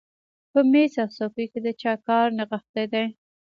په 0.51 0.59
مېز 0.71 0.93
او 1.03 1.07
څوکۍ 1.17 1.45
کې 1.51 1.59
د 1.65 1.69
چا 1.81 1.93
کار 2.07 2.27
نغښتی 2.37 2.85
دی 2.93 3.05